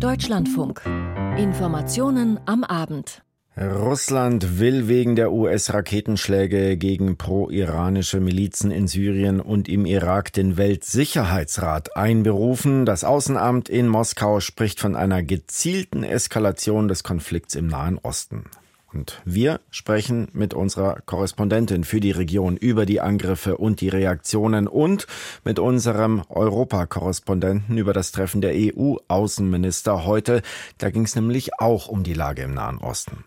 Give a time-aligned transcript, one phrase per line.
[0.00, 0.82] Deutschlandfunk.
[1.38, 3.22] Informationen am Abend.
[3.56, 11.96] Russland will wegen der US-Raketenschläge gegen pro-iranische Milizen in Syrien und im Irak den Weltsicherheitsrat
[11.96, 12.84] einberufen.
[12.84, 18.44] Das Außenamt in Moskau spricht von einer gezielten Eskalation des Konflikts im Nahen Osten.
[18.96, 24.66] Und wir sprechen mit unserer Korrespondentin für die Region über die Angriffe und die Reaktionen
[24.66, 25.06] und
[25.44, 30.40] mit unserem Europakorrespondenten über das Treffen der EU-Außenminister heute.
[30.78, 33.24] Da ging es nämlich auch um die Lage im Nahen Osten.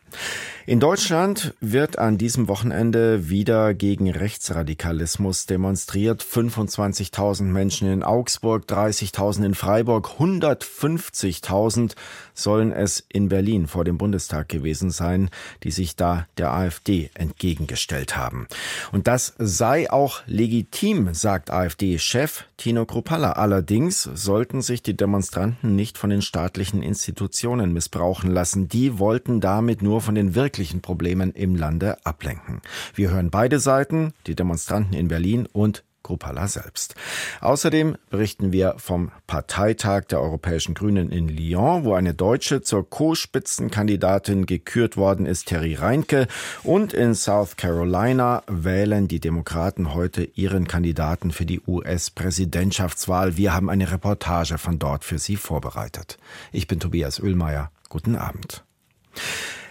[0.65, 6.23] In Deutschland wird an diesem Wochenende wieder gegen Rechtsradikalismus demonstriert.
[6.23, 11.93] 25.000 Menschen in Augsburg, 30.000 in Freiburg, 150.000
[12.39, 15.29] sollen es in Berlin vor dem Bundestag gewesen sein,
[15.63, 18.47] die sich da der AfD entgegengestellt haben.
[18.91, 23.33] Und das sei auch legitim, sagt AfD-Chef Tino Kruppalla.
[23.33, 28.67] Allerdings sollten sich die Demonstranten nicht von den staatlichen Institutionen missbrauchen lassen.
[28.67, 32.61] Die wollten damit nur von den wirklichen Problemen im Lande ablenken.
[32.93, 36.95] Wir hören beide Seiten, die Demonstranten in Berlin und Kruppalla selbst.
[37.39, 44.47] Außerdem berichten wir vom Parteitag der Europäischen Grünen in Lyon, wo eine Deutsche zur Co-Spitzenkandidatin
[44.47, 46.27] gekürt worden ist, Terry Reinke.
[46.63, 53.37] Und in South Carolina wählen die Demokraten heute ihren Kandidaten für die US-Präsidentschaftswahl.
[53.37, 56.17] Wir haben eine Reportage von dort für Sie vorbereitet.
[56.51, 57.69] Ich bin Tobias Oehlmeier.
[57.87, 58.63] Guten Abend.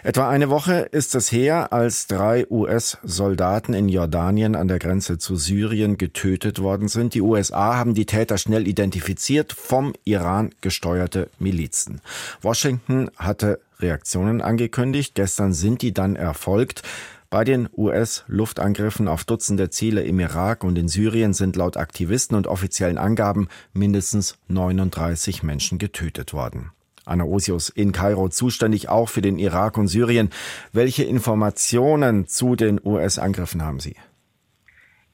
[0.01, 5.35] Etwa eine Woche ist es her, als drei US-Soldaten in Jordanien an der Grenze zu
[5.35, 7.13] Syrien getötet worden sind.
[7.15, 11.99] Die USA haben die Täter schnell identifiziert, vom Iran gesteuerte Milizen.
[12.41, 15.15] Washington hatte Reaktionen angekündigt.
[15.15, 16.81] Gestern sind die dann erfolgt.
[17.29, 22.47] Bei den US-Luftangriffen auf Dutzende Ziele im Irak und in Syrien sind laut Aktivisten und
[22.47, 26.71] offiziellen Angaben mindestens 39 Menschen getötet worden.
[27.09, 30.29] Anna Osius in Kairo, zuständig auch für den Irak und Syrien.
[30.71, 33.95] Welche Informationen zu den US-Angriffen haben Sie?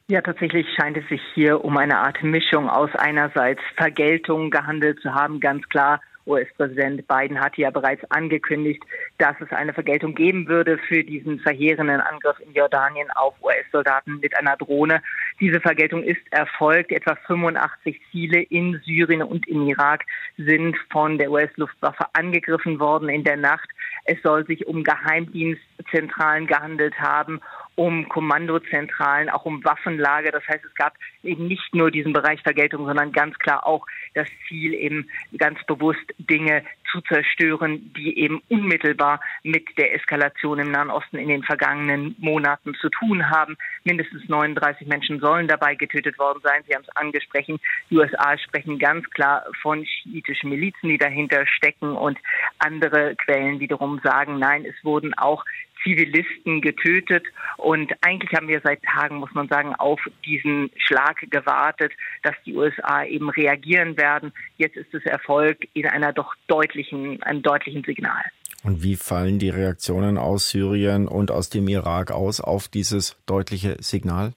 [0.08, 5.12] Ja, tatsächlich scheint es sich hier um eine Art Mischung aus einerseits Vergeltung gehandelt zu
[5.12, 8.82] haben, ganz klar US-Präsident Biden hatte ja bereits angekündigt,
[9.18, 14.36] dass es eine Vergeltung geben würde für diesen verheerenden Angriff in Jordanien auf US-Soldaten mit
[14.38, 15.02] einer Drohne.
[15.40, 16.92] Diese Vergeltung ist erfolgt.
[16.92, 20.04] Etwa 85 Ziele in Syrien und im Irak
[20.36, 23.68] sind von der US-Luftwaffe angegriffen worden in der Nacht.
[24.04, 27.40] Es soll sich um Geheimdienstzentralen gehandelt haben
[27.76, 30.32] um Kommandozentralen, auch um Waffenlager.
[30.32, 34.28] Das heißt, es gab eben nicht nur diesen Bereich Vergeltung, sondern ganz klar auch das
[34.48, 40.90] Ziel, eben ganz bewusst Dinge zu zerstören, die eben unmittelbar mit der Eskalation im Nahen
[40.90, 43.56] Osten in den vergangenen Monaten zu tun haben.
[43.84, 46.62] Mindestens 39 Menschen sollen dabei getötet worden sein.
[46.66, 47.60] Sie haben es angesprochen.
[47.90, 52.18] Die USA sprechen ganz klar von schiitischen Milizen, die dahinter stecken und
[52.58, 55.44] andere Quellen wiederum sagen, nein, es wurden auch
[55.82, 57.24] Zivilisten getötet.
[57.56, 61.92] Und eigentlich haben wir seit Tagen, muss man sagen, auf diesen Schlag gewartet,
[62.22, 64.32] dass die USA eben reagieren werden.
[64.56, 68.24] Jetzt ist es Erfolg in einer doch deutlichen, einem deutlichen Signal.
[68.62, 73.76] Und wie fallen die Reaktionen aus Syrien und aus dem Irak aus auf dieses deutliche
[73.80, 74.34] Signal?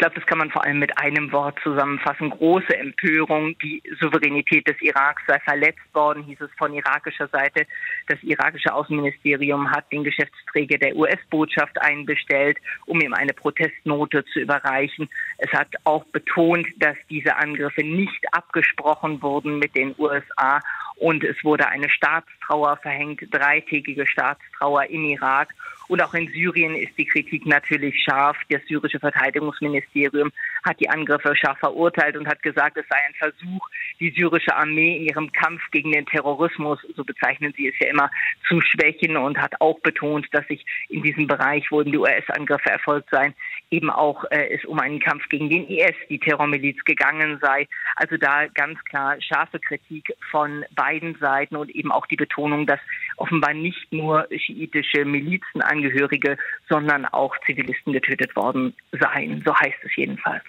[0.00, 2.30] Glaube, das kann man vor allem mit einem Wort zusammenfassen.
[2.30, 3.54] Große Empörung.
[3.58, 7.66] Die Souveränität des Iraks sei verletzt worden, hieß es von irakischer Seite.
[8.08, 12.56] Das irakische Außenministerium hat den Geschäftsträger der US-Botschaft einbestellt,
[12.86, 15.06] um ihm eine Protestnote zu überreichen.
[15.36, 20.62] Es hat auch betont, dass diese Angriffe nicht abgesprochen wurden mit den USA
[20.96, 25.54] und es wurde eine Staatstrauer verhängt, dreitägige Staatstrauer im Irak.
[25.90, 28.36] Und auch in Syrien ist die Kritik natürlich scharf.
[28.48, 30.30] Das syrische Verteidigungsministerium
[30.62, 33.68] hat die Angriffe scharf verurteilt und hat gesagt, es sei ein Versuch,
[34.00, 38.10] die syrische Armee in ihrem Kampf gegen den Terrorismus, so bezeichnen sie es ja immer,
[38.48, 43.10] zu schwächen und hat auch betont, dass sich in diesem Bereich, wo die US-Angriffe erfolgt
[43.10, 43.34] seien,
[43.70, 47.68] eben auch äh, es um einen Kampf gegen den IS, die Terrormiliz, gegangen sei.
[47.96, 52.80] Also da ganz klar scharfe Kritik von beiden Seiten und eben auch die Betonung, dass
[53.16, 56.36] offenbar nicht nur schiitische Milizenangehörige,
[56.68, 59.42] sondern auch Zivilisten getötet worden seien.
[59.44, 60.42] So heißt es jedenfalls.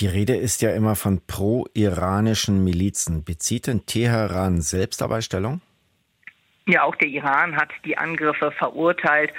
[0.00, 3.24] Die Rede ist ja immer von pro-iranischen Milizen.
[3.24, 5.60] Bezieht denn Teheran selbst dabei Stellung?
[6.66, 9.32] Ja, auch der Iran hat die Angriffe verurteilt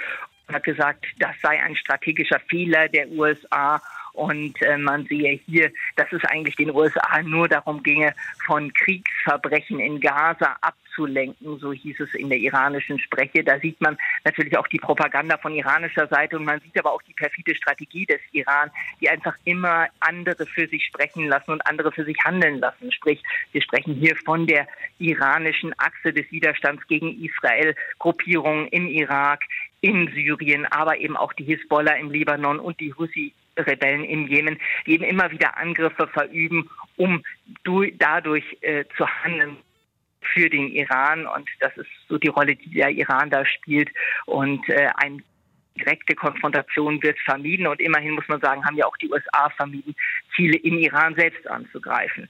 [0.46, 3.80] und hat gesagt, das sei ein strategischer Fehler der USA
[4.20, 8.12] Und äh, man sehe hier, dass es eigentlich den USA nur darum ginge,
[8.44, 13.42] von Kriegsverbrechen in Gaza abzulenken, so hieß es in der iranischen Spreche.
[13.42, 13.96] Da sieht man
[14.26, 18.04] natürlich auch die Propaganda von iranischer Seite und man sieht aber auch die perfide Strategie
[18.04, 18.70] des Iran,
[19.00, 22.92] die einfach immer andere für sich sprechen lassen und andere für sich handeln lassen.
[22.92, 24.68] Sprich, wir sprechen hier von der
[24.98, 29.44] iranischen Achse des Widerstands gegen Israel, Gruppierungen im Irak,
[29.80, 33.32] in Syrien, aber eben auch die Hisbollah im Libanon und die Houthi
[33.66, 37.22] Rebellen im Jemen, die eben immer wieder Angriffe verüben, um
[37.98, 39.56] dadurch äh, zu handeln
[40.34, 41.26] für den Iran.
[41.26, 43.90] Und das ist so die Rolle, die der Iran da spielt.
[44.26, 45.22] Und äh, eine
[45.76, 47.66] direkte Konfrontation wird vermieden.
[47.66, 49.94] Und immerhin muss man sagen, haben ja auch die USA vermieden,
[50.34, 52.28] Ziele im Iran selbst anzugreifen.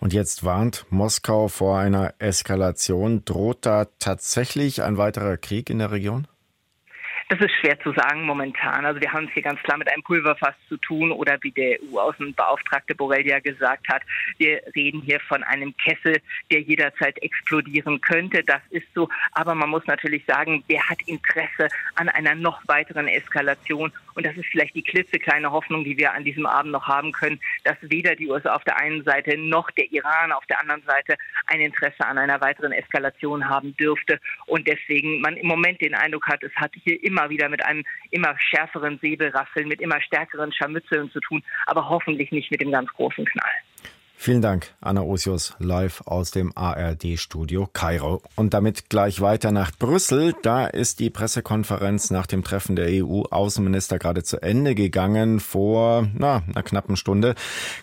[0.00, 3.24] Und jetzt warnt Moskau vor einer Eskalation.
[3.24, 6.26] Droht da tatsächlich ein weiterer Krieg in der Region?
[7.32, 8.84] Das ist schwer zu sagen momentan.
[8.84, 11.78] Also wir haben es hier ganz klar mit einem Pulverfass zu tun oder wie der
[11.82, 14.02] EU-Außenbeauftragte Borrell ja gesagt hat,
[14.36, 16.20] wir reden hier von einem Kessel,
[16.50, 18.44] der jederzeit explodieren könnte.
[18.44, 19.08] Das ist so.
[19.32, 23.90] Aber man muss natürlich sagen, wer hat Interesse an einer noch weiteren Eskalation?
[24.14, 27.40] Und das ist vielleicht die klitzekleine Hoffnung, die wir an diesem Abend noch haben können,
[27.64, 31.16] dass weder die USA auf der einen Seite noch der Iran auf der anderen Seite
[31.46, 34.20] ein Interesse an einer weiteren Eskalation haben dürfte.
[34.46, 37.64] Und deswegen man im Moment den Eindruck hat, es hat hier immer immer wieder mit
[37.64, 42.72] einem immer schärferen Säbelrasseln, mit immer stärkeren Scharmützeln zu tun, aber hoffentlich nicht mit dem
[42.72, 43.52] ganz großen Knall.
[44.14, 48.22] Vielen Dank, Anna Osius, live aus dem ARD-Studio Kairo.
[48.36, 50.32] Und damit gleich weiter nach Brüssel.
[50.42, 56.44] Da ist die Pressekonferenz nach dem Treffen der EU-Außenminister gerade zu Ende gegangen, vor na,
[56.46, 57.34] einer knappen Stunde.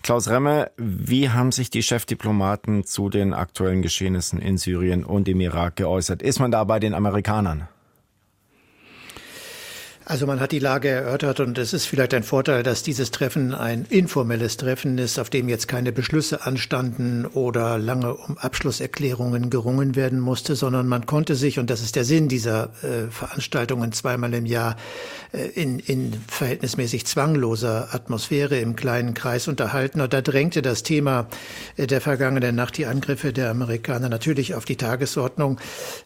[0.02, 5.42] Klaus Remme, wie haben sich die Chefdiplomaten zu den aktuellen Geschehnissen in Syrien und im
[5.42, 6.22] Irak geäußert?
[6.22, 7.68] Ist man da bei den Amerikanern?
[10.10, 13.54] Also man hat die Lage erörtert und es ist vielleicht ein Vorteil, dass dieses Treffen
[13.54, 19.96] ein informelles Treffen ist, auf dem jetzt keine Beschlüsse anstanden oder lange um Abschlusserklärungen gerungen
[19.96, 24.34] werden musste, sondern man konnte sich, und das ist der Sinn dieser äh, Veranstaltungen zweimal
[24.34, 24.78] im Jahr,
[25.32, 30.02] äh, in, in verhältnismäßig zwangloser Atmosphäre im kleinen Kreis unterhalten.
[30.02, 31.28] Und da drängte das Thema
[31.78, 35.60] äh, der vergangenen Nacht, die Angriffe der Amerikaner, natürlich auf die Tagesordnung.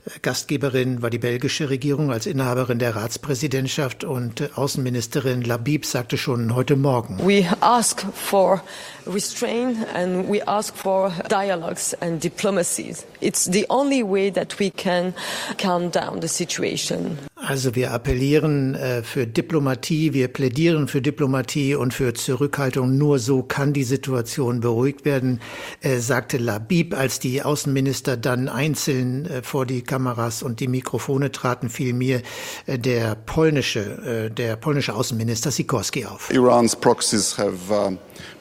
[0.06, 3.93] Äh, Gastgeberin war die belgische Regierung als Inhaberin der Ratspräsidentschaft.
[3.94, 7.20] Wirtschaft und Außenministerin Labib sagte schon heute Morgen.
[7.20, 8.62] We ask for
[9.06, 13.06] restraint and we ask for dialogues and diplomacies.
[13.22, 15.14] It's the only way that we can
[15.58, 17.18] calm down the situation.
[17.46, 22.98] Also wir appellieren äh, für Diplomatie, wir plädieren für Diplomatie und für Zurückhaltung.
[22.98, 25.42] Nur so kann die Situation beruhigt werden,
[25.82, 31.34] äh, sagte Labib, als die Außenminister dann einzeln äh, vor die Kameras und die Mikrofone
[31.34, 32.22] traten, fiel mir
[32.66, 36.32] äh, der polnische, äh, der polnische Außenminister Sikorski auf.
[36.32, 37.92] Iran's proxies have uh,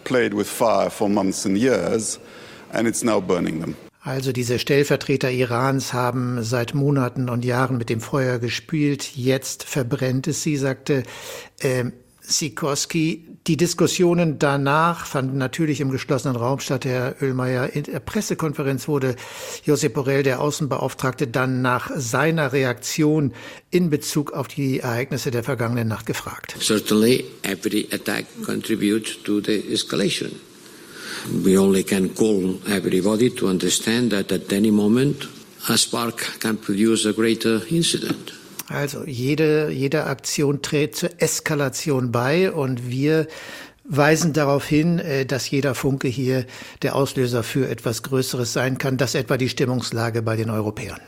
[0.05, 2.21] played with fire for months and years
[2.73, 3.75] and it's now burning them.
[4.05, 9.15] Also diese Stellvertreter Irans haben seit Monaten und Jahren mit dem Feuer gespielt.
[9.15, 11.05] Jetzt verbrennt es sie, sagte
[11.61, 11.85] äh,
[12.21, 13.29] Sikorski.
[13.47, 16.85] Die Diskussionen danach fanden natürlich im geschlossenen Raum statt.
[16.85, 19.15] Herr Oehlmeier, in der Pressekonferenz wurde
[19.65, 23.33] Josep Borrell, der Außenbeauftragte, dann nach seiner Reaktion
[23.71, 26.57] in Bezug auf die Ereignisse der vergangenen Nacht gefragt.
[26.61, 30.33] Certainly every attack contributes to the escalation.
[31.45, 35.29] We only can call everybody to understand that at any moment
[35.69, 38.33] a spark can produce a greater incident.
[38.69, 43.27] Also jede, jede Aktion trägt zur Eskalation bei und wir
[43.85, 46.47] weisen darauf hin, äh, dass jeder Funke hier
[46.83, 48.97] der Auslöser für etwas Größeres sein kann.
[48.97, 51.01] Das etwa die Stimmungslage bei den Europäern.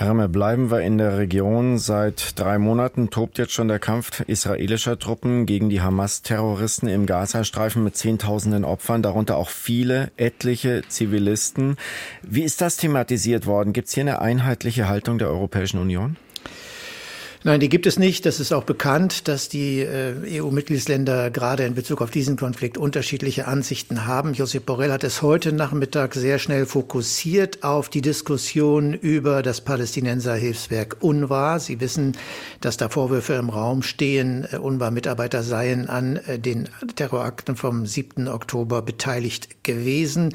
[0.00, 1.76] Herme, bleiben wir in der Region.
[1.76, 7.84] Seit drei Monaten tobt jetzt schon der Kampf israelischer Truppen gegen die Hamas-Terroristen im Gazastreifen
[7.84, 11.76] mit Zehntausenden Opfern, darunter auch viele, etliche Zivilisten.
[12.22, 13.74] Wie ist das thematisiert worden?
[13.74, 16.16] Gibt es hier eine einheitliche Haltung der Europäischen Union?
[17.42, 18.26] Nein, die gibt es nicht.
[18.26, 23.46] Das ist auch bekannt, dass die äh, EU-Mitgliedsländer gerade in Bezug auf diesen Konflikt unterschiedliche
[23.46, 24.34] Ansichten haben.
[24.34, 30.98] Josep Borrell hat es heute Nachmittag sehr schnell fokussiert auf die Diskussion über das Palästinenserhilfswerk
[31.00, 31.58] UNRWA.
[31.60, 32.14] Sie wissen,
[32.60, 38.28] dass da Vorwürfe im Raum stehen, äh, UNRWA-Mitarbeiter seien an äh, den Terrorakten vom 7.
[38.28, 40.34] Oktober beteiligt gewesen.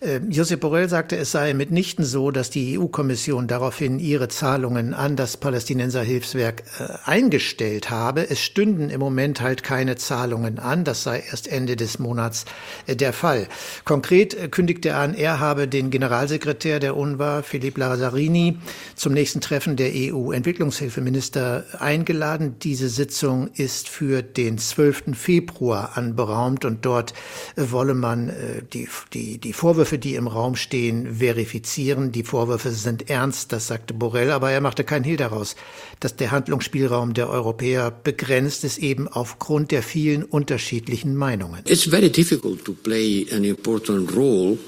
[0.00, 5.16] Äh, Josep Borrell sagte, es sei mitnichten so, dass die EU-Kommission daraufhin ihre Zahlungen an
[5.16, 8.28] das Palästinenserhilfswerk Kraftwerk äh, eingestellt habe.
[8.28, 10.84] Es stünden im Moment halt keine Zahlungen an.
[10.84, 12.44] Das sei erst Ende des Monats
[12.86, 13.48] äh, der Fall.
[13.84, 18.58] Konkret äh, kündigt er an, er habe den Generalsekretär der UNRWA, Philippe Lazzarini,
[18.94, 22.56] zum nächsten Treffen der EU-Entwicklungshilfeminister eingeladen.
[22.60, 25.16] Diese Sitzung ist für den 12.
[25.16, 27.14] Februar anberaumt und dort
[27.56, 28.32] wolle man
[28.72, 32.12] die, die, die Vorwürfe, die im Raum stehen, verifizieren.
[32.12, 35.56] Die Vorwürfe sind ernst, das sagte Borrell, aber er machte kein Hehl daraus,
[36.00, 41.62] dass der Handlungsspielraum der Europäer begrenzt ist, eben aufgrund der vielen unterschiedlichen Meinungen.
[41.66, 44.58] It's very difficult to play an important role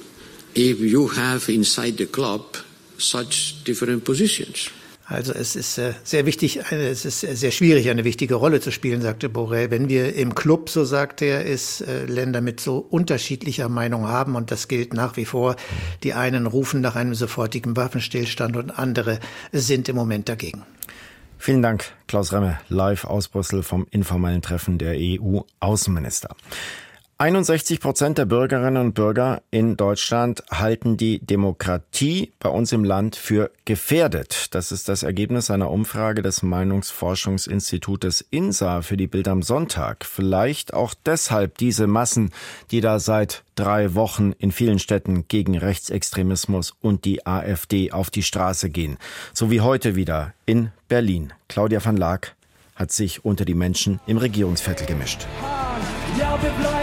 [0.56, 2.64] if you have inside the club
[2.98, 4.70] such different positions.
[5.10, 9.00] Also es ist äh, sehr wichtig, es ist sehr schwierig, eine wichtige Rolle zu spielen,
[9.00, 9.70] sagte Borrell.
[9.70, 14.36] Wenn wir im Club, so sagte er, ist äh, Länder mit so unterschiedlicher Meinung haben
[14.36, 15.56] und das gilt nach wie vor.
[16.02, 19.18] Die einen rufen nach einem sofortigen Waffenstillstand und andere
[19.50, 20.64] sind im Moment dagegen.
[21.38, 26.34] Vielen Dank, Klaus Remme, live aus Brüssel vom informellen Treffen der EU-Außenminister.
[27.20, 33.16] 61 Prozent der Bürgerinnen und Bürger in Deutschland halten die Demokratie bei uns im Land
[33.16, 34.54] für gefährdet.
[34.54, 40.04] Das ist das Ergebnis einer Umfrage des Meinungsforschungsinstitutes INSA für die Bild am Sonntag.
[40.04, 42.30] Vielleicht auch deshalb diese Massen,
[42.70, 48.22] die da seit drei Wochen in vielen Städten gegen Rechtsextremismus und die AfD auf die
[48.22, 48.96] Straße gehen.
[49.32, 51.32] So wie heute wieder in Berlin.
[51.48, 52.36] Claudia van Laak
[52.76, 55.26] hat sich unter die Menschen im Regierungsviertel gemischt.
[56.16, 56.77] Ja, wir bleiben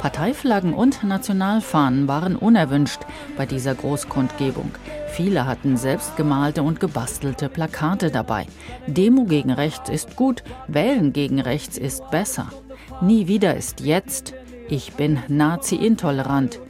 [0.00, 3.00] Parteiflaggen und Nationalfahnen waren unerwünscht
[3.36, 4.70] bei dieser Großkundgebung.
[5.08, 8.46] Viele hatten selbstgemalte und gebastelte Plakate dabei.
[8.86, 12.46] Demo gegen rechts ist gut, Wählen gegen rechts ist besser.
[13.02, 14.32] Nie wieder ist jetzt.
[14.70, 16.60] Ich bin Nazi-intolerant.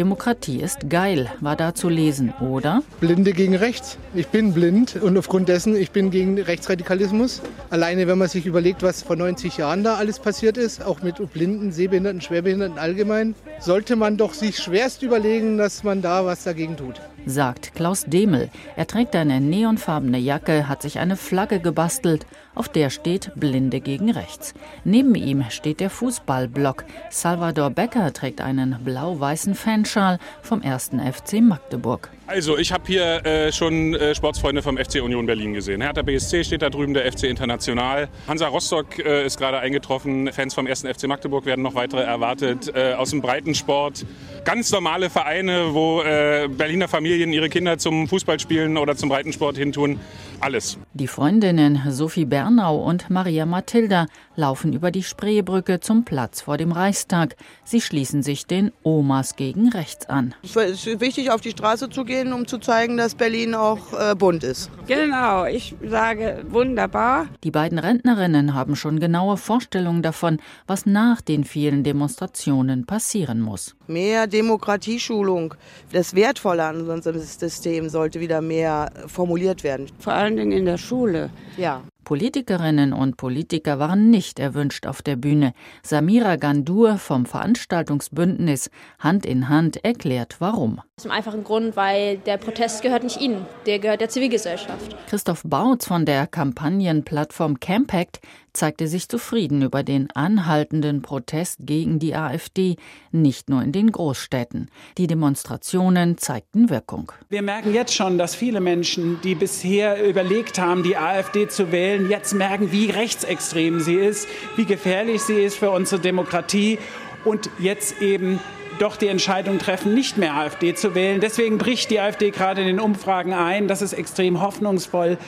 [0.00, 2.82] Demokratie ist geil, war da zu lesen, oder?
[3.00, 3.98] Blinde gegen rechts.
[4.14, 7.42] Ich bin blind und aufgrund dessen, ich bin gegen Rechtsradikalismus.
[7.68, 11.16] Alleine, wenn man sich überlegt, was vor 90 Jahren da alles passiert ist, auch mit
[11.34, 16.78] Blinden, Sehbehinderten, Schwerbehinderten allgemein, sollte man doch sich schwerst überlegen, dass man da was dagegen
[16.78, 18.50] tut sagt Klaus Demel.
[18.76, 24.10] Er trägt eine neonfarbene Jacke, hat sich eine Flagge gebastelt, auf der steht Blinde gegen
[24.10, 24.54] rechts.
[24.84, 26.84] Neben ihm steht der Fußballblock.
[27.10, 30.90] Salvador Becker trägt einen blau-weißen Fanschal vom 1.
[31.12, 32.10] FC Magdeburg.
[32.26, 35.80] Also, ich habe hier äh, schon äh, Sportsfreunde vom FC Union Berlin gesehen.
[35.80, 38.08] Hertha BSC steht da drüben, der FC International.
[38.28, 40.32] Hansa Rostock äh, ist gerade eingetroffen.
[40.32, 40.82] Fans vom 1.
[40.82, 42.72] FC Magdeburg werden noch weitere erwartet.
[42.74, 44.04] Äh, aus dem Breitensport.
[44.44, 50.00] Ganz normale Vereine, wo äh, Berliner Familien ihre Kinder zum Fußballspielen oder zum Breitensport hintun
[50.40, 50.78] alles.
[50.94, 54.06] Die Freundinnen Sophie Bernau und Maria Mathilda
[54.40, 57.36] laufen über die Spreebrücke zum Platz vor dem Reichstag.
[57.64, 60.34] Sie schließen sich den Omas gegen rechts an.
[60.42, 64.14] Es ist wichtig, auf die Straße zu gehen, um zu zeigen, dass Berlin auch äh,
[64.14, 64.70] bunt ist.
[64.86, 67.26] Genau, ich sage wunderbar.
[67.44, 73.76] Die beiden Rentnerinnen haben schon genaue Vorstellungen davon, was nach den vielen Demonstrationen passieren muss.
[73.86, 75.54] Mehr Demokratieschulung.
[75.92, 79.86] Das Wertvolle an unserem System sollte wieder mehr formuliert werden.
[79.98, 81.30] Vor allem allen Dingen in der Schule.
[81.56, 81.82] Ja.
[82.04, 85.52] Politikerinnen und Politiker waren nicht erwünscht auf der Bühne.
[85.82, 90.80] Samira Gandur vom Veranstaltungsbündnis Hand in Hand erklärt, warum.
[90.96, 94.96] Zum einfachen Grund, weil der Protest gehört nicht Ihnen, der gehört der Zivilgesellschaft.
[95.08, 98.20] Christoph Bautz von der Kampagnenplattform Campact
[98.52, 102.76] zeigte sich zufrieden über den anhaltenden Protest gegen die AfD,
[103.12, 104.70] nicht nur in den Großstädten.
[104.98, 107.12] Die Demonstrationen zeigten Wirkung.
[107.28, 112.10] Wir merken jetzt schon, dass viele Menschen, die bisher überlegt haben, die AfD zu wählen,
[112.10, 116.78] jetzt merken, wie rechtsextrem sie ist, wie gefährlich sie ist für unsere Demokratie
[117.24, 118.40] und jetzt eben
[118.78, 121.20] doch die Entscheidung treffen, nicht mehr AfD zu wählen.
[121.20, 123.68] Deswegen bricht die AfD gerade in den Umfragen ein.
[123.68, 125.18] Das ist extrem hoffnungsvoll,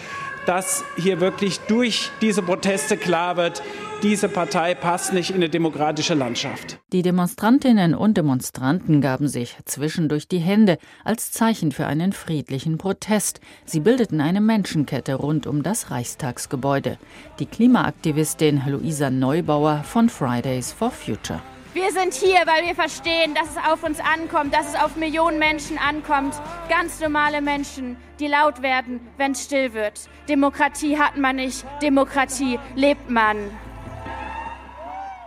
[0.47, 3.63] dass hier wirklich durch diese Proteste klar wird,
[4.03, 6.79] diese Partei passt nicht in eine demokratische Landschaft.
[6.93, 13.41] Die Demonstrantinnen und Demonstranten gaben sich zwischendurch die Hände als Zeichen für einen friedlichen Protest.
[13.65, 16.99] Sie bildeten eine Menschenkette rund um das Reichstagsgebäude.
[17.39, 21.41] Die Klimaaktivistin Luisa Neubauer von Fridays for Future.
[21.75, 25.39] Wir sind hier, weil wir verstehen, dass es auf uns ankommt, dass es auf Millionen
[25.39, 26.35] Menschen ankommt.
[26.69, 30.11] Ganz normale Menschen, die laut werden, wenn es still wird.
[30.29, 33.39] Demokratie hat man nicht, Demokratie lebt man.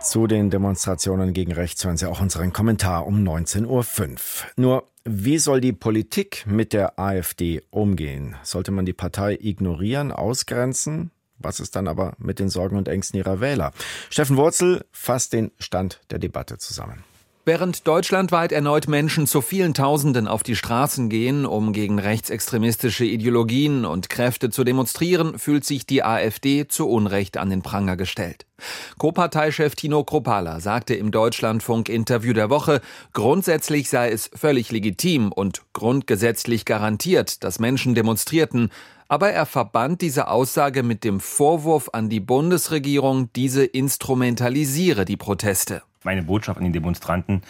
[0.00, 3.84] Zu den Demonstrationen gegen rechts hören Sie auch unseren Kommentar um 19.05 Uhr.
[4.54, 8.36] Nur, wie soll die Politik mit der AfD umgehen?
[8.44, 11.10] Sollte man die Partei ignorieren, ausgrenzen?
[11.38, 13.72] Was ist dann aber mit den Sorgen und Ängsten ihrer Wähler?
[14.10, 17.04] Steffen Wurzel fasst den Stand der Debatte zusammen.
[17.48, 23.84] Während deutschlandweit erneut Menschen zu vielen Tausenden auf die Straßen gehen, um gegen rechtsextremistische Ideologien
[23.84, 28.46] und Kräfte zu demonstrieren, fühlt sich die AfD zu Unrecht an den Pranger gestellt.
[28.98, 32.80] Co-Parteichef Tino Kropala sagte im Deutschlandfunk-Interview der Woche,
[33.12, 38.72] grundsätzlich sei es völlig legitim und grundgesetzlich garantiert, dass Menschen demonstrierten,
[39.08, 45.82] aber er verband diese Aussage mit dem Vorwurf an die Bundesregierung, diese instrumentalisiere die Proteste.
[46.06, 47.42] Meine Botschaft an die Demonstranten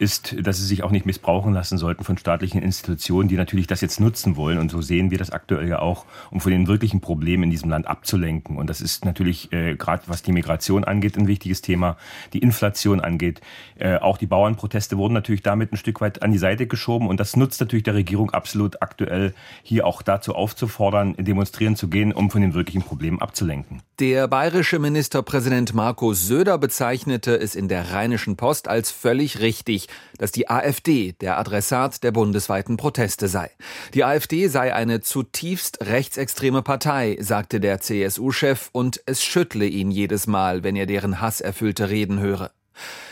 [0.00, 3.80] ist, dass sie sich auch nicht missbrauchen lassen sollten von staatlichen Institutionen, die natürlich das
[3.82, 4.58] jetzt nutzen wollen.
[4.58, 7.70] Und so sehen wir das aktuell ja auch, um von den wirklichen Problemen in diesem
[7.70, 8.56] Land abzulenken.
[8.56, 11.96] Und das ist natürlich äh, gerade was die Migration angeht ein wichtiges Thema,
[12.32, 13.40] die Inflation angeht.
[13.78, 17.06] Äh, auch die Bauernproteste wurden natürlich damit ein Stück weit an die Seite geschoben.
[17.06, 22.12] Und das nutzt natürlich der Regierung absolut aktuell, hier auch dazu aufzufordern, demonstrieren zu gehen,
[22.12, 23.82] um von den wirklichen Problemen abzulenken.
[24.00, 30.32] Der bayerische Ministerpräsident Markus Söder bezeichnete es in der Rheinischen Post als völlig richtig, dass
[30.32, 33.50] die AfD der Adressat der bundesweiten Proteste sei.
[33.92, 40.26] Die AfD sei eine zutiefst rechtsextreme Partei, sagte der CSU-Chef, und es schüttle ihn jedes
[40.26, 42.52] Mal, wenn er deren hasserfüllte Reden höre.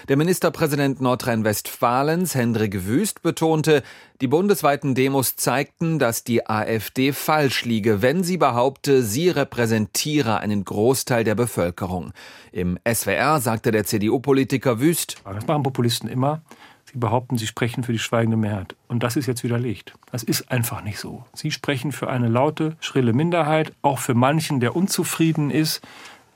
[0.08, 3.82] Der Ministerpräsident Nordrhein-Westfalens, Hendrik Wüst, betonte,
[4.20, 10.64] die bundesweiten Demos zeigten, dass die AfD falsch liege, wenn sie behaupte, sie repräsentiere einen
[10.64, 12.12] Großteil der Bevölkerung.
[12.52, 16.42] Im SWR sagte der CDU-Politiker Wüst, Das machen Populisten immer.
[16.90, 18.74] Sie behaupten, sie sprechen für die schweigende Mehrheit.
[18.88, 19.92] Und das ist jetzt widerlegt.
[20.10, 21.24] Das ist einfach nicht so.
[21.34, 25.82] Sie sprechen für eine laute, schrille Minderheit, auch für manchen, der unzufrieden ist,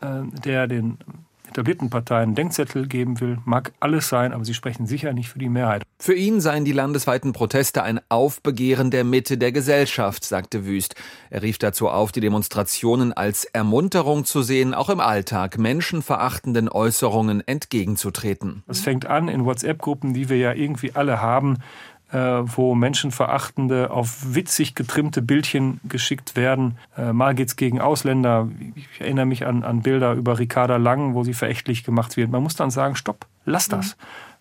[0.02, 0.98] äh, der den
[1.52, 5.48] etablierten Parteien Denkzettel geben will, mag alles sein, aber sie sprechen sicher nicht für die
[5.48, 5.82] Mehrheit.
[5.98, 10.94] Für ihn seien die landesweiten Proteste ein Aufbegehren der Mitte der Gesellschaft, sagte Wüst.
[11.30, 17.46] Er rief dazu auf, die Demonstrationen als Ermunterung zu sehen, auch im Alltag menschenverachtenden Äußerungen
[17.46, 18.62] entgegenzutreten.
[18.66, 21.58] Es fängt an in WhatsApp-Gruppen, die wir ja irgendwie alle haben,
[22.12, 26.78] äh, wo menschenverachtende, auf witzig getrimmte Bildchen geschickt werden.
[26.96, 28.48] Äh, mal geht's gegen Ausländer.
[28.74, 32.30] Ich erinnere mich an, an Bilder über Ricarda Lang, wo sie verächtlich gemacht wird.
[32.30, 33.96] Man muss dann sagen, stopp, lass das.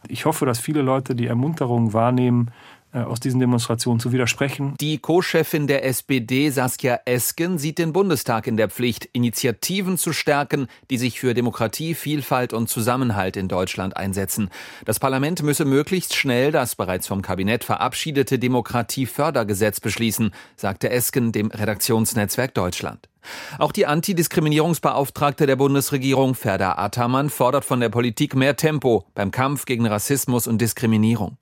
[0.07, 2.51] Ich hoffe, dass viele Leute die Ermunterung wahrnehmen,
[2.93, 4.75] aus diesen Demonstrationen zu widersprechen.
[4.79, 10.67] Die Co-Chefin der SPD, Saskia Esken, sieht den Bundestag in der Pflicht, Initiativen zu stärken,
[10.89, 14.49] die sich für Demokratie, Vielfalt und Zusammenhalt in Deutschland einsetzen.
[14.85, 21.51] Das Parlament müsse möglichst schnell das bereits vom Kabinett verabschiedete Demokratiefördergesetz beschließen, sagte Esken dem
[21.51, 23.10] Redaktionsnetzwerk Deutschland.
[23.59, 29.65] Auch die Antidiskriminierungsbeauftragte der Bundesregierung, Ferda Ataman, fordert von der Politik mehr Tempo beim Kampf
[29.65, 31.37] gegen Rassismus und Diskriminierung.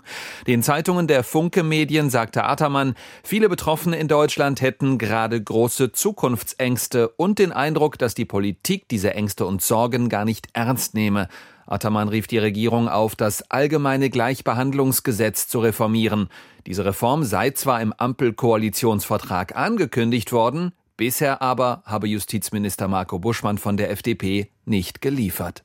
[0.48, 7.10] Den Zeitungen der Funke Medien sagte Ataman, viele Betroffene in Deutschland hätten gerade große Zukunftsängste
[7.10, 11.28] und den Eindruck, dass die Politik diese Ängste und Sorgen gar nicht ernst nehme.
[11.70, 16.30] Ataman rief die Regierung auf, das allgemeine Gleichbehandlungsgesetz zu reformieren.
[16.66, 23.78] Diese Reform sei zwar im Ampelkoalitionsvertrag angekündigt worden, Bisher aber habe Justizminister Marco Buschmann von
[23.78, 25.64] der FDP nicht geliefert.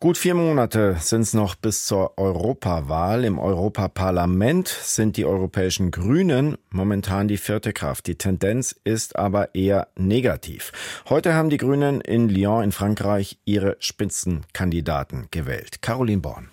[0.00, 3.24] Gut vier Monate sind es noch bis zur Europawahl.
[3.24, 8.08] Im Europaparlament sind die europäischen Grünen momentan die vierte Kraft.
[8.08, 10.72] Die Tendenz ist aber eher negativ.
[11.08, 15.80] Heute haben die Grünen in Lyon in Frankreich ihre Spitzenkandidaten gewählt.
[15.80, 16.48] Caroline Born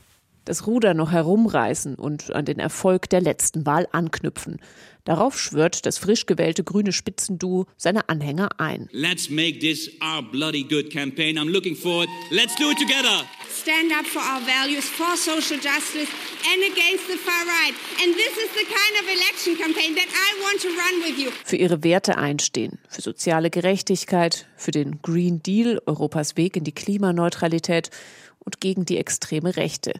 [0.45, 4.59] das Ruder noch herumreißen und an den Erfolg der letzten Wahl anknüpfen.
[5.05, 8.89] Darauf schwört das frisch gewählte grüne Spitzenduo seine Anhänger ein.
[8.91, 11.37] Let's make this our bloody good campaign.
[11.37, 12.09] I'm looking forward.
[12.31, 13.23] Let's do it together.
[13.47, 16.09] Stand up for our values, for social justice
[16.51, 17.75] and against the far right.
[18.03, 21.31] And this is the kind of election campaign that I want to run with you.
[21.43, 26.73] Für ihre Werte einstehen, für soziale Gerechtigkeit, für den Green Deal, Europas Weg in die
[26.73, 27.91] Klimaneutralität
[28.39, 29.93] und gegen die extreme Rechte.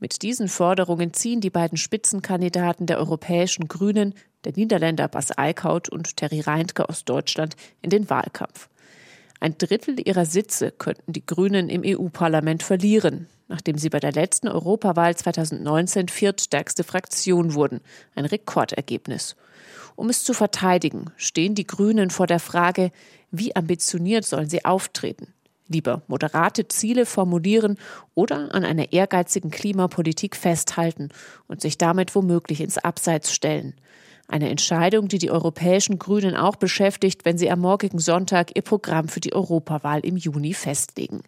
[0.00, 6.16] Mit diesen Forderungen ziehen die beiden Spitzenkandidaten der europäischen Grünen, der Niederländer Bas Eickhout und
[6.16, 8.68] Terry Reintke aus Deutschland, in den Wahlkampf.
[9.40, 14.48] Ein Drittel ihrer Sitze könnten die Grünen im EU-Parlament verlieren, nachdem sie bei der letzten
[14.48, 17.80] Europawahl 2019 viertstärkste Fraktion wurden.
[18.14, 19.36] Ein Rekordergebnis.
[19.96, 22.92] Um es zu verteidigen, stehen die Grünen vor der Frage,
[23.32, 25.34] wie ambitioniert sollen sie auftreten?
[25.68, 27.78] Lieber moderate Ziele formulieren
[28.14, 31.10] oder an einer ehrgeizigen Klimapolitik festhalten
[31.46, 33.74] und sich damit womöglich ins Abseits stellen.
[34.26, 39.08] Eine Entscheidung, die die europäischen Grünen auch beschäftigt, wenn sie am morgigen Sonntag ihr Programm
[39.08, 41.22] für die Europawahl im Juni festlegen.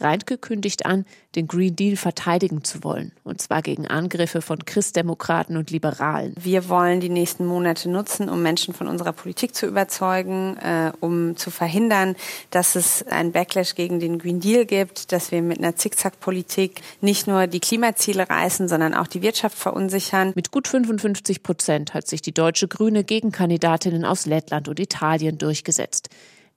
[0.00, 1.04] Reintke kündigt an,
[1.36, 3.12] den Green Deal verteidigen zu wollen.
[3.22, 6.34] Und zwar gegen Angriffe von Christdemokraten und Liberalen.
[6.40, 11.36] Wir wollen die nächsten Monate nutzen, um Menschen von unserer Politik zu überzeugen, äh, um
[11.36, 12.16] zu verhindern,
[12.50, 17.26] dass es einen Backlash gegen den Green Deal gibt, dass wir mit einer Zickzack-Politik nicht
[17.26, 20.32] nur die Klimaziele reißen, sondern auch die Wirtschaft verunsichern.
[20.34, 25.38] Mit gut 55 Prozent hat sich die deutsche Grüne gegen Kandidatinnen aus Lettland und Italien
[25.38, 26.08] durchgesetzt.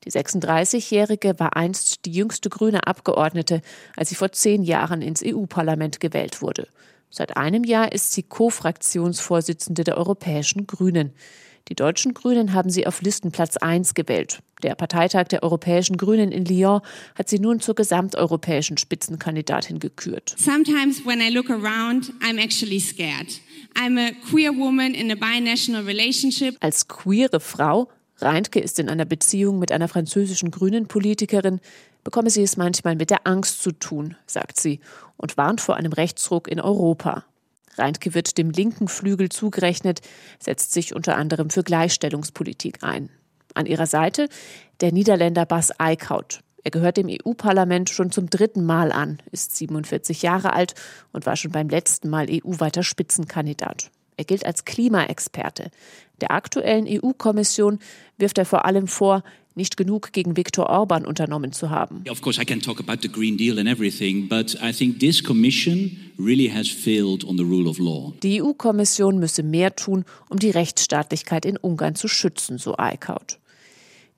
[0.06, 3.62] Die 36-Jährige war einst die jüngste grüne Abgeordnete,
[3.96, 6.68] als sie vor zehn Jahren ins EU-Parlament gewählt wurde.
[7.10, 11.14] Seit einem Jahr ist sie Co-Fraktionsvorsitzende der Europäischen Grünen.
[11.70, 14.40] Die deutschen Grünen haben sie auf Listenplatz 1 gewählt.
[14.64, 16.82] Der Parteitag der Europäischen Grünen in Lyon
[17.16, 20.36] hat sie nun zur gesamteuropäischen Spitzenkandidatin gekürt.
[20.38, 23.28] Sometimes when I look around, I'm actually scared.
[23.76, 26.58] I'm a queer woman in a binational relationship.
[26.60, 27.90] Als queere Frau
[28.24, 31.60] Reintke ist in einer Beziehung mit einer französischen grünen Politikerin,
[32.04, 34.80] bekomme sie es manchmal mit der Angst zu tun, sagt sie
[35.18, 37.26] und warnt vor einem Rechtsruck in Europa.
[37.78, 40.02] Reintke wird dem linken Flügel zugerechnet,
[40.40, 43.10] setzt sich unter anderem für Gleichstellungspolitik ein.
[43.56, 44.30] An ihrer Seite
[44.82, 46.40] der Niederländer Bas Eickhout.
[46.64, 50.76] Er gehört dem EU-Parlament schon zum dritten Mal an, ist 47 Jahre alt
[51.12, 53.92] und war schon beim letzten Mal EU-weiter Spitzenkandidat.
[54.18, 55.72] Er gilt als Klimaexperte.
[56.22, 57.80] Der aktuellen EU-Kommission
[58.18, 59.24] wirft er vor allem vor,
[59.56, 62.04] nicht genug gegen Viktor Orban unternommen zu haben.
[62.10, 65.24] Of course, I can talk about the Green Deal and everything, but I think this
[65.24, 68.14] Commission really has failed on the rule of law.
[68.24, 73.38] Die EU-Kommission müsse mehr tun, um die Rechtsstaatlichkeit in Ungarn zu schützen, so Eickhout.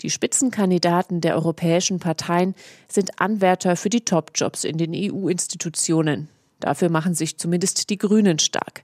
[0.02, 2.54] Die Spitzenkandidaten der europäischen Parteien
[2.88, 6.28] sind Anwärter für die Top-Jobs in den EU-Institutionen.
[6.60, 8.84] Dafür machen sich zumindest die Grünen stark.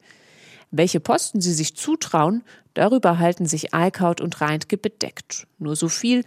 [0.71, 5.45] Welche Posten sie sich zutrauen, darüber halten sich Eickhout und Reintke bedeckt.
[5.59, 6.23] Nur so viel.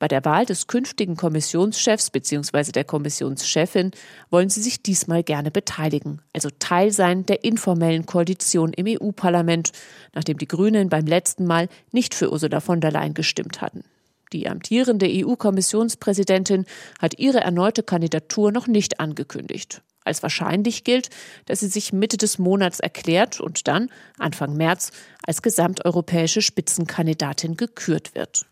[0.00, 2.72] Bei der Wahl des künftigen Kommissionschefs bzw.
[2.72, 3.92] der Kommissionschefin
[4.30, 9.70] wollen sie sich diesmal gerne beteiligen, also Teil sein der informellen Koalition im EU-Parlament,
[10.12, 13.84] nachdem die Grünen beim letzten Mal nicht für Ursula von der Leyen gestimmt hatten.
[14.32, 16.66] Die amtierende EU-Kommissionspräsidentin
[16.98, 19.80] hat ihre erneute Kandidatur noch nicht angekündigt.
[20.04, 21.10] Als wahrscheinlich gilt,
[21.46, 24.92] dass sie sich Mitte des Monats erklärt und dann, Anfang März,
[25.26, 28.46] als gesamteuropäische Spitzenkandidatin gekürt wird.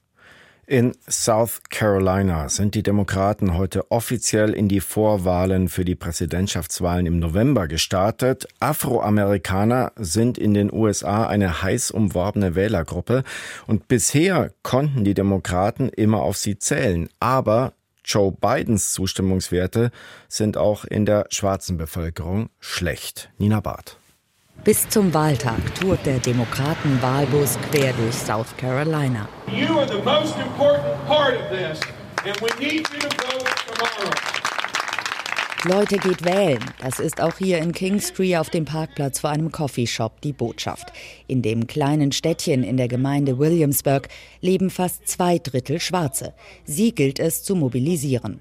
[0.66, 7.18] In South Carolina sind die Demokraten heute offiziell in die Vorwahlen für die Präsidentschaftswahlen im
[7.18, 8.46] November gestartet.
[8.60, 13.24] Afroamerikaner sind in den USA eine heiß umworbene Wählergruppe
[13.66, 17.08] und bisher konnten die Demokraten immer auf sie zählen.
[17.18, 19.90] Aber Joe Bidens Zustimmungswerte
[20.28, 23.30] sind auch in der schwarzen Bevölkerung schlecht.
[23.38, 23.98] Nina Barth.
[24.64, 29.28] Bis zum Wahltag tourt der Demokraten-Wahlbus quer durch South Carolina.
[29.48, 31.80] You are the most important part of this,
[32.24, 34.31] and we need you to vote tomorrow.
[35.64, 36.58] Leute geht wählen.
[36.80, 40.92] Das ist auch hier in Kingstree auf dem Parkplatz vor einem Coffeeshop die Botschaft.
[41.28, 44.08] In dem kleinen Städtchen in der Gemeinde Williamsburg
[44.40, 46.34] leben fast zwei Drittel Schwarze.
[46.64, 48.40] Sie gilt es zu mobilisieren.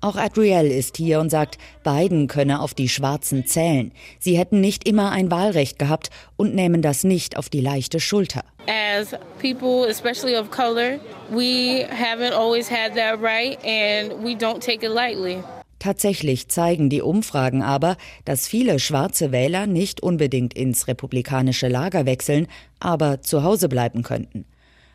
[0.00, 3.92] Auch Adrielle ist hier und sagt, Biden könne auf die Schwarzen zählen.
[4.18, 6.08] Sie hätten nicht immer ein Wahlrecht gehabt
[6.38, 8.44] und nehmen das nicht auf die leichte Schulter.
[8.66, 10.98] As people, especially of color,
[11.30, 15.36] we haven't always had that right and we don't take it lightly.
[15.82, 22.46] Tatsächlich zeigen die Umfragen aber, dass viele schwarze Wähler nicht unbedingt ins republikanische Lager wechseln,
[22.78, 24.44] aber zu Hause bleiben könnten.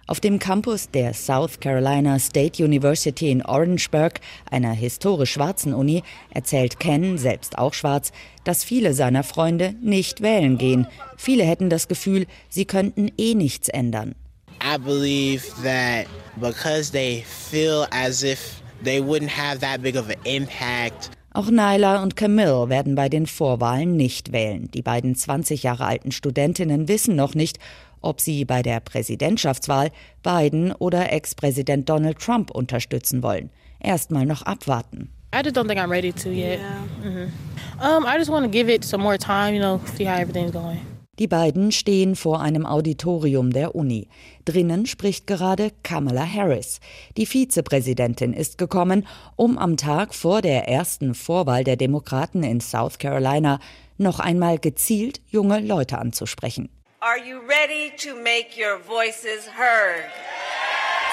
[0.08, 6.80] Auf dem Campus der South Carolina State University in Orangeburg, einer historisch schwarzen Uni, erzählt
[6.80, 8.14] Ken, selbst auch schwarz,
[8.46, 10.88] dass viele seiner Freunde nicht wählen gehen.
[11.18, 14.16] Viele hätten das Gefühl, sie könnten eh nichts ändern.
[14.64, 16.08] I believe that
[16.40, 21.12] because they feel as if they wouldn't have that big of an impact.
[21.34, 24.72] Auch Nyla und Camille werden bei den Vorwahlen nicht wählen.
[24.74, 27.60] Die beiden 20 Jahre alten Studentinnen wissen noch nicht,
[28.02, 29.92] ob sie bei der Präsidentschaftswahl
[30.24, 33.52] Biden oder Ex-Präsident Donald Trump unterstützen wollen.
[33.80, 35.10] Erstmal noch abwarten.
[35.34, 36.60] I just don't think I'm ready to yet.
[36.60, 36.88] Yeah.
[37.04, 37.82] Mm-hmm.
[37.82, 40.52] Um, I just want to give it some more time, you know, see how everything's
[40.52, 40.80] going.
[41.20, 44.08] Die beiden stehen vor einem Auditorium der Uni.
[44.46, 46.80] Drinnen spricht gerade Kamala Harris.
[47.18, 53.00] Die Vizepräsidentin ist gekommen, um am Tag vor der ersten Vorwahl der Demokraten in South
[53.00, 53.60] Carolina
[53.98, 56.70] noch einmal gezielt junge Leute anzusprechen.
[57.00, 60.04] Are you ready to make your voices heard?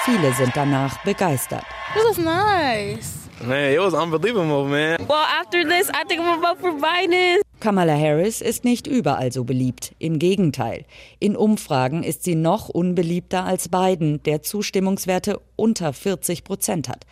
[0.03, 1.63] Viele sind danach begeistert.
[1.95, 3.24] This was nice.
[3.43, 4.97] Man, it was unbelievable, man.
[5.07, 7.41] Well, after this, I think I'm gonna vote for Biden.
[7.59, 9.93] Kamala Harris ist nicht überall so beliebt.
[9.99, 10.85] Im Gegenteil.
[11.19, 17.05] In Umfragen ist sie noch unbeliebter als Biden, der Zustimmungswerte unter 40 Prozent hat.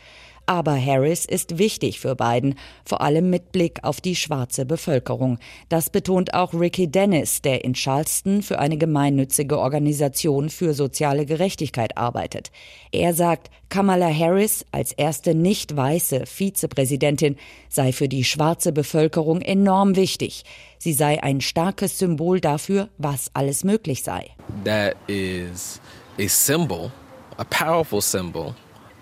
[0.46, 5.40] Aber Harris ist wichtig für Biden, vor allem mit Blick auf die schwarze Bevölkerung.
[5.70, 11.98] Das betont auch Ricky Dennis, der in Charleston für eine gemeinnützige Organisation für soziale Gerechtigkeit
[11.98, 12.52] arbeitet.
[12.92, 17.38] Er sagt, Kamala Harris als erste nicht weiße Vizepräsidentin
[17.70, 20.44] sei für die schwarze Bevölkerung enorm wichtig.
[20.78, 24.30] Sie sei ein starkes Symbol dafür, was alles möglich sei.
[24.66, 25.80] That is
[26.20, 26.92] a symbol,
[27.38, 28.54] a powerful symbol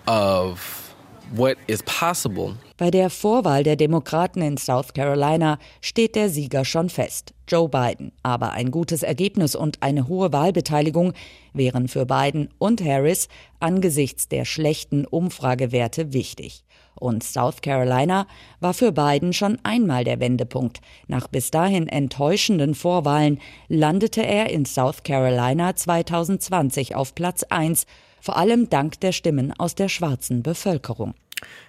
[0.06, 0.91] of
[1.32, 2.56] what is possible.
[2.76, 8.12] Bei der Vorwahl der Demokraten in South Carolina steht der Sieger schon fest, Joe Biden.
[8.22, 11.12] Aber ein gutes Ergebnis und eine hohe Wahlbeteiligung
[11.52, 13.28] wären für Biden und Harris
[13.60, 16.64] angesichts der schlechten Umfragewerte wichtig.
[16.94, 18.26] Und South Carolina
[18.60, 20.80] war für Biden schon einmal der Wendepunkt.
[21.08, 27.86] Nach bis dahin enttäuschenden Vorwahlen landete er in South Carolina 2020 auf Platz 1
[28.22, 31.14] vor allem dank der Stimmen aus der schwarzen Bevölkerung.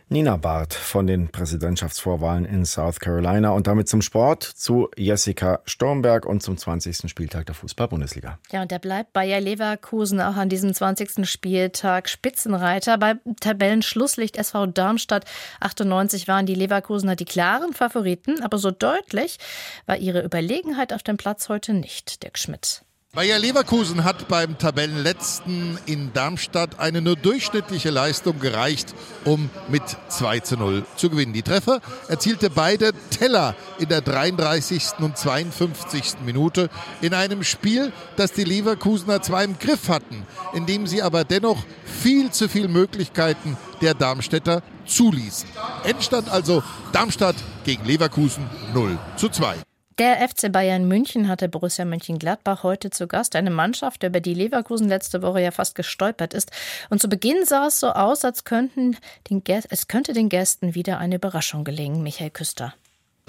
[0.09, 6.27] Nina Barth von den Präsidentschaftsvorwahlen in South Carolina und damit zum Sport zu Jessica Stormberg
[6.27, 7.09] und zum 20.
[7.09, 8.37] Spieltag der Fußball-Bundesliga.
[8.51, 11.27] Ja, und der bleibt Bayer Leverkusen auch an diesem 20.
[11.27, 12.99] Spieltag Spitzenreiter.
[12.99, 15.25] Bei Tabellenschlusslicht SV Darmstadt
[15.61, 19.39] 98 waren die Leverkusener die klaren Favoriten, aber so deutlich
[19.87, 22.21] war ihre Überlegenheit auf dem Platz heute nicht.
[22.21, 22.83] Dirk Schmidt.
[23.15, 30.39] Bayer Leverkusen hat beim Tabellenletzten in Darmstadt eine nur durchschnittliche Leistung gereicht, um mit 2
[30.39, 31.31] zu 0 zu gewinnen.
[31.31, 34.93] Die Treffer erzielte beide Teller in der 33.
[34.97, 36.21] und 52.
[36.25, 36.71] Minute
[37.01, 41.63] in einem Spiel, das die Leverkusener zwar im Griff hatten, in dem sie aber dennoch
[41.85, 45.47] viel zu viele Möglichkeiten der Darmstädter zuließen.
[45.83, 49.57] Endstand also Darmstadt gegen Leverkusen 0 zu 2.
[49.99, 53.35] Der FC Bayern München hatte Borussia Mönchengladbach heute zu Gast.
[53.35, 56.51] Eine Mannschaft, über die Leverkusen letzte Woche ja fast gestolpert ist.
[56.89, 58.97] Und zu Beginn sah es so aus, als könnten
[59.29, 62.01] den es könnte den Gästen wieder eine Überraschung gelingen.
[62.01, 62.73] Michael Küster.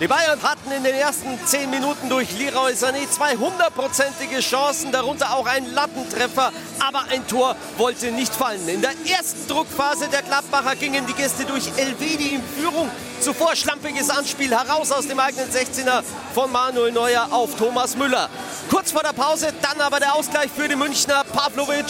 [0.00, 5.37] Die Bayern hatten in den ersten zehn Minuten durch Leroy Sané zwei hundertprozentige Chancen, darunter
[5.37, 6.50] auch ein Lattentreffer,
[6.85, 8.68] aber ein Tor wollte nicht fallen.
[8.68, 12.90] In der ersten Druckphase der Gladbacher gingen die Gäste durch Elvedi in Führung.
[13.20, 16.02] Zuvor schlampiges Anspiel heraus aus dem eigenen 16er
[16.35, 18.28] von Manuel Neuer auf Thomas Müller.
[18.68, 21.87] Kurz vor der Pause dann aber der Ausgleich für die Münchner Pavlovic,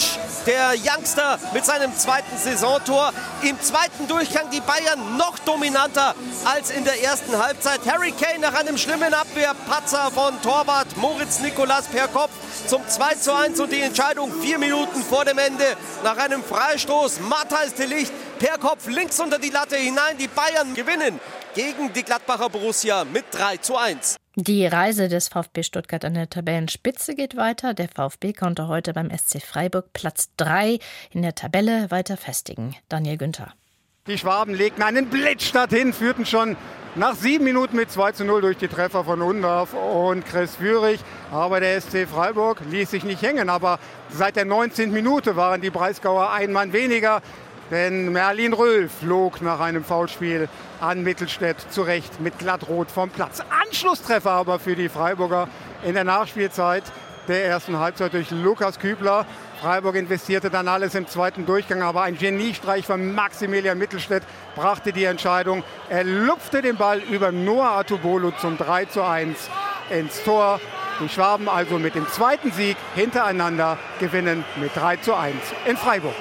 [0.46, 3.12] der Youngster mit seinem zweiten Saisontor.
[3.42, 6.14] Im zweiten Durchgang die Bayern noch dominanter
[6.44, 7.80] als in der ersten Halbzeit.
[7.94, 12.32] Harry Kane nach einem schlimmen Abwehrpatzer von Torwart Moritz Nikolas per Kopf
[12.66, 17.20] zum 2 zu 1 und die Entscheidung vier Minuten vor dem Ende nach einem Freistoß.
[17.20, 20.18] Matthijs de Licht per Kopf links unter die Latte hinein.
[20.18, 21.20] Die Bayern gewinnen
[21.54, 24.16] gegen die Gladbacher Borussia mit 3 zu 1.
[24.34, 27.74] Die Reise des VfB Stuttgart an der Tabellenspitze geht weiter.
[27.74, 30.80] Der VfB konnte heute beim SC Freiburg Platz 3
[31.12, 32.74] in der Tabelle weiter festigen.
[32.88, 33.54] Daniel Günther.
[34.06, 36.58] Die Schwaben legten einen Blitzstart hin, führten schon
[36.94, 41.00] nach sieben Minuten mit 2 zu 0 durch die Treffer von Undorf und Chris Führig.
[41.32, 43.48] Aber der SC Freiburg ließ sich nicht hängen.
[43.48, 43.78] Aber
[44.10, 44.92] seit der 19.
[44.92, 47.22] Minute waren die Breisgauer ein Mann weniger.
[47.70, 50.50] Denn Merlin Röhl flog nach einem Foulspiel
[50.82, 53.42] an Mittelstädt zurecht mit glattrot vom Platz.
[53.62, 55.48] Anschlusstreffer aber für die Freiburger
[55.82, 56.82] in der Nachspielzeit
[57.28, 59.26] der ersten Halbzeit durch Lukas Kübler.
[59.60, 64.22] Freiburg investierte dann alles im zweiten Durchgang, aber ein Geniestreich von Maximilian Mittelstädt
[64.54, 65.62] brachte die Entscheidung.
[65.88, 69.48] Er lupfte den Ball über Noah Atubolo zum 3 zu 1
[69.90, 70.60] ins Tor.
[71.00, 75.34] Die Schwaben also mit dem zweiten Sieg hintereinander gewinnen mit 3 zu 1
[75.66, 76.14] in Freiburg.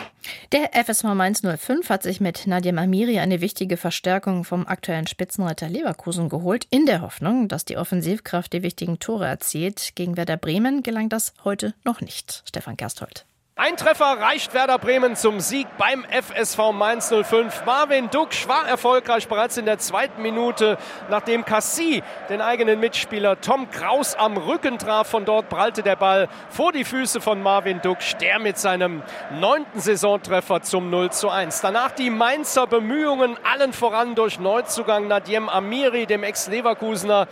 [0.51, 5.69] Der FSV Mainz 05 hat sich mit Nadim Amiri eine wichtige Verstärkung vom aktuellen Spitzenreiter
[5.69, 9.91] Leverkusen geholt, in der Hoffnung, dass die Offensivkraft die wichtigen Tore erzielt.
[9.95, 12.41] Gegen Werder Bremen gelang das heute noch nicht.
[12.47, 13.25] Stefan Gersthold.
[13.55, 17.65] Ein Treffer reicht Werder Bremen zum Sieg beim FSV Mainz 05.
[17.67, 20.79] Marvin Duksch war erfolgreich bereits in der zweiten Minute,
[21.11, 25.07] nachdem Cassie den eigenen Mitspieler Tom Kraus am Rücken traf.
[25.07, 29.03] Von dort prallte der Ball vor die Füße von Marvin Duksch, der mit seinem
[29.39, 31.61] neunten Saisontreffer zum 0 zu 1.
[31.61, 37.27] Danach die Mainzer Bemühungen, allen voran durch Neuzugang Nadiem Amiri, dem Ex-Leverkusener.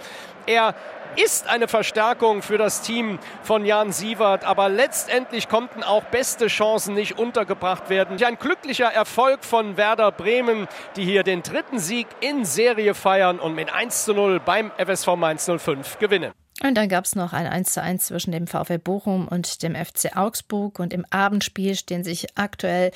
[0.46, 0.76] Er
[1.15, 6.93] ist eine Verstärkung für das Team von Jan Sievert, aber letztendlich konnten auch beste Chancen
[6.93, 8.24] nicht untergebracht werden.
[8.24, 13.56] Ein glücklicher Erfolg von Werder Bremen, die hier den dritten Sieg in Serie feiern und
[13.56, 16.32] mit 1 zu 0 beim FSV Mainz 05 gewinnen.
[16.63, 20.80] Und dann gab es noch ein 1:1 zwischen dem VfL Bochum und dem FC Augsburg.
[20.80, 22.91] Und im Abendspiel stehen sich aktuell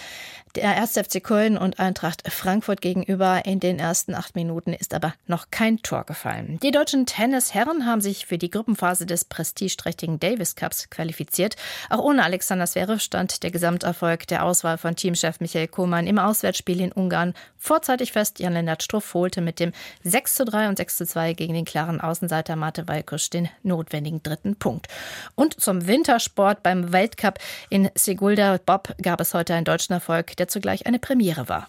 [0.55, 0.93] der 1.
[0.93, 3.45] FC Köln und Eintracht Frankfurt gegenüber.
[3.45, 6.59] In den ersten acht Minuten ist aber noch kein Tor gefallen.
[6.63, 11.55] Die deutschen Tennisherren haben sich für die Gruppenphase des prestigeträchtigen Davis Cups qualifiziert.
[11.89, 16.81] Auch ohne Alexander Zverev stand der Gesamterfolg der Auswahl von Teamchef Michael Kohmann im Auswärtsspiel
[16.81, 18.39] in Ungarn vorzeitig fest.
[18.39, 19.71] Jan-Lennart Struff holte mit dem
[20.03, 24.87] 6:3 und 6:2 gegen den klaren Außenseiter Mate Walkusch den notwendigen dritten Punkt.
[25.35, 27.39] Und zum Wintersport beim Weltcup
[27.69, 31.67] in Segulda Bob gab es heute einen deutschen Erfolg, der zugleich eine Premiere war.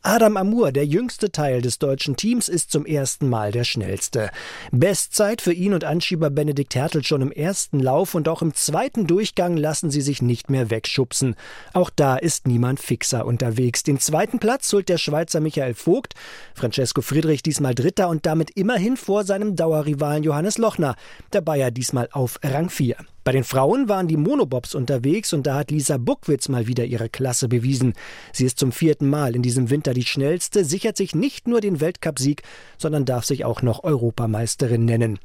[0.00, 4.30] Adam Amur, der jüngste Teil des deutschen Teams, ist zum ersten Mal der schnellste.
[4.70, 9.08] Bestzeit für ihn und Anschieber Benedikt Hertel schon im ersten Lauf und auch im zweiten
[9.08, 11.34] Durchgang lassen sie sich nicht mehr wegschubsen.
[11.74, 13.82] Auch da ist niemand fixer unterwegs.
[13.82, 16.14] Den zweiten Platz holt der Schweizer Michael Vogt,
[16.54, 20.94] Francesco Friedrich diesmal Dritter und damit immerhin vor seinem Dauerrivalen Johannes Lochner,
[21.32, 22.96] der Bayer diesmal auf Rang 4.
[23.28, 27.10] Bei den Frauen waren die Monobobs unterwegs und da hat Lisa Buckwitz mal wieder ihre
[27.10, 27.92] Klasse bewiesen.
[28.32, 31.78] Sie ist zum vierten Mal in diesem Winter die schnellste, sichert sich nicht nur den
[31.78, 32.40] Weltcupsieg,
[32.78, 35.18] sondern darf sich auch noch Europameisterin nennen.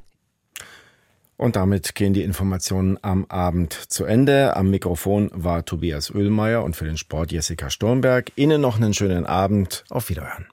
[1.37, 4.57] Und damit gehen die Informationen am Abend zu Ende.
[4.57, 8.33] Am Mikrofon war Tobias Oehlmeier und für den Sport Jessica Sturmberg.
[8.35, 9.85] Ihnen noch einen schönen Abend.
[9.89, 10.47] Auf Wiederhören.